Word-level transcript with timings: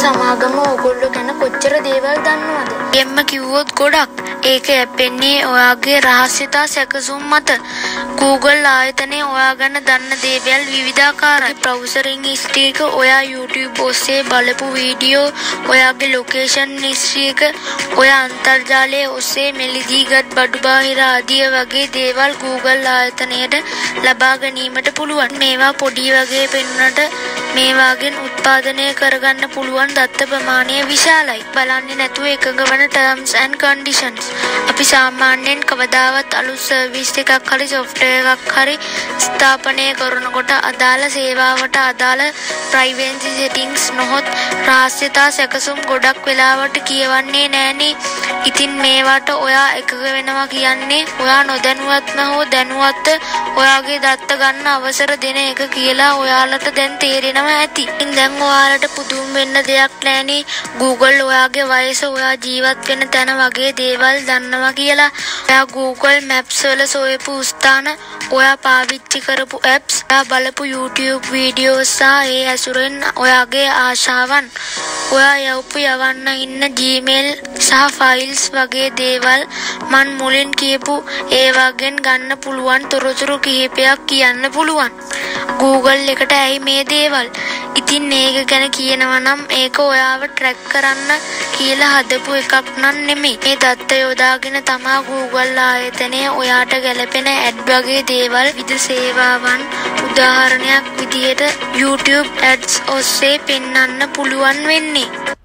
සමාගම 0.00 0.58
ඕගොල්ලෝ 0.64 1.10
ගැන 1.14 1.30
කොච්චර 1.40 1.72
දේවල් 1.86 2.18
දන්නවද? 2.26 2.98
එම්ම 3.00 3.16
කිව්වොත් 3.30 3.72
ගොඩක්. 3.80 4.20
ඒක 4.50 4.68
යැපෙන්නේ 4.72 5.38
ඔයාගේ 5.46 5.98
රහස්‍යතා 6.04 6.66
සැකසුම් 6.74 7.24
මත. 7.30 7.56
Google 8.20 8.64
ආයතනයේ 8.70 9.24
ඔයා 9.24 9.50
ගැන 9.60 9.76
දන්න 9.88 10.22
දේවල් 10.22 10.64
විවිධාකාරයි. 10.70 11.56
බ්‍රවුසරින් 11.62 12.24
හිස්ටරි 12.30 12.64
එක, 12.70 12.80
ඔයා 13.00 13.20
YouTube 13.32 13.82
ඔස්සේ 13.88 14.22
බලපු 14.30 14.70
වීඩියෝ, 14.76 15.26
ඔයාගේ 15.74 16.10
ලොකේෂන් 16.14 16.72
හිස්ටරි 16.86 17.26
එක, 17.32 17.42
ඔයා 17.96 18.22
අන්තර්ජාලය 18.22 19.02
ඔස්සේ 19.18 19.46
මෙලිදීගත් 19.60 20.34
බඩු 20.38 20.64
බාහිර 20.68 21.02
ආදිය 21.10 21.44
වගේ 21.56 21.86
දේවල් 21.98 22.40
Google 22.46 22.88
ආයතනයට 22.96 23.60
ලබා 24.08 24.34
ගැනීමට 24.38 24.90
පුළුවන්. 25.00 25.38
මේවා 25.44 25.72
පොඩි 25.84 26.10
වගේ 26.16 26.48
පෙනුනට 26.56 27.06
මේවාගෙන් 27.54 28.14
උත්පාදනය 28.26 28.86
කරගන්න 28.98 29.50
පුළුවන් 29.54 29.92
දත්ත 29.96 30.26
ප්‍රමාණය 30.30 30.76
විශාලයි. 30.90 31.42
බලන්නේ 31.54 31.98
නැතුව 32.00 32.26
එකඟ 32.34 32.62
වන 32.70 32.82
terms 32.96 33.32
and 33.42 33.54
conditions. 33.62 34.24
අපි 34.70 34.84
සාමාන්‍යයෙන් 34.92 35.60
කවදාවත් 35.70 36.36
අලුත් 36.40 36.60
සර්විස් 36.66 37.10
එකක් 37.22 37.50
හරි 37.50 37.66
software 37.72 38.28
එකක් 38.34 38.52
හරි 38.56 38.76
ස්ථාපනය 39.24 39.86
කරනකොට 40.00 40.52
අදාළ 40.70 41.04
සේවාවට 41.16 41.76
අදාළ 41.90 42.22
privacy 42.72 43.30
settings 43.38 43.84
නොහොත් 43.98 44.26
රහස්‍යතා 44.68 45.28
සැකසුම් 45.38 45.78
ගොඩක් 45.90 46.26
වෙලාවට 46.26 46.76
කියවන්නේ 46.88 47.46
නෑනේ. 47.54 47.92
ඉතින් 48.50 48.72
මේවට 48.82 49.30
ඔයා 49.46 49.68
එකඟ 49.80 50.04
වෙනවා 50.16 50.46
කියන්නේ 50.54 51.02
ඔයා 51.22 51.42
නොදැනුවත්ම 51.50 52.20
හෝ 52.32 52.44
දැනුවත්ව 52.54 53.58
ඔයාගේ 53.60 53.98
දත්ත 54.04 54.38
ගන්න 54.42 54.70
අවසර 54.74 55.12
දෙන 55.24 55.40
එක 55.42 55.62
කියලා 55.76 56.12
ඔයාලට 56.22 56.68
දැන් 56.76 56.98
තේරෙනවා 57.02 57.56
ඇති. 57.58 57.88
ඉතින් 57.90 58.14
දැන් 58.16 58.42
ඔයාලට 58.48 58.86
පුදුම 58.96 59.34
වෙන්න 59.34 59.56
දෙයක් 59.68 59.98
නෑනේ. 60.04 60.44
Google 60.78 61.24
ඔයාගේ 61.24 61.66
වයස, 61.72 62.02
ඔයා 62.04 62.34
ජීවත් 62.44 62.88
වෙන 62.88 63.08
තැන 63.16 63.34
වගේ 63.40 63.72
දේවල් 63.80 64.22
දන්නවා 64.28 64.72
කියලා. 64.80 65.10
ඔයා 65.48 65.66
Google 65.74 66.20
Maps 66.30 66.62
වල 66.64 66.86
සොයපු 66.86 67.36
ස්ථාන, 67.44 67.90
ඔයා 68.38 68.56
පාවිච්චි 68.66 69.20
කරපු 69.26 69.60
apps, 69.74 70.04
ඔයා 70.10 70.24
බලපු 70.30 70.64
YouTube 70.74 71.32
වීඩියෝස් 71.32 71.96
සහ 71.98 72.32
ඒ 72.36 72.42
ඇසුරෙන් 72.60 72.96
ඔයාගේ 73.16 73.68
ආශාවන් 73.74 74.46
ඔයා 75.10 75.36
යවපු 75.50 75.78
යවන්න 75.82 76.26
ඉන්න 76.34 76.64
Gmail 76.78 77.28
සහ 77.58 77.78
ෆයිල්ස් 77.94 78.42
වගේ 78.54 78.90
දේවල් 78.98 79.44
මන් 79.90 80.10
මුලින් 80.18 80.50
කියපු 80.60 80.96
ඒවාගෙන් 81.38 81.96
ගන්න 82.06 82.36
පුළුවන් 82.44 82.84
තොරතුරු 82.90 83.36
කිහිපයක් 83.46 84.04
කියන්න 84.10 84.44
පුළුවන්. 84.56 84.92
Google 85.60 86.04
එකට 86.12 86.34
ඇයි 86.34 86.60
මේ 86.66 86.84
දේවල්? 86.84 87.32
ඉතින් 87.80 88.12
ඒක 88.12 88.36
ගැන 88.50 88.66
කියනවා 88.76 89.20
නම් 89.20 89.40
ඒක 89.60 89.80
ඔයාව 89.82 90.22
ට්‍රැක් 90.28 90.60
කරන්න 90.68 91.24
කියලා 91.56 91.90
හදපු 91.94 92.38
එකක් 92.42 92.70
නන් 92.76 93.00
නෙමෙයි. 93.06 93.40
මේ 93.42 93.56
දත්ත 93.56 94.02
යොදාගෙන 94.02 94.60
තමා 94.64 95.00
Google 95.08 95.56
ආයතනය 95.64 96.22
ඔයාට 96.34 96.76
ගැලපෙන 96.84 97.32
ඇඩ් 97.32 97.66
වගේ 97.68 98.06
දේවල් 98.12 98.52
විද 98.58 98.78
සේවාවන් 98.86 99.68
උදාහරණයක් 100.10 100.86
විදියට 100.98 101.42
YouTube 101.80 102.30
ads 102.42 102.82
ඔස්සේ 102.88 103.36
පෙන්වන්න 103.46 104.08
පුළුවන් 104.14 104.58
වෙන්නේ. 104.66 105.39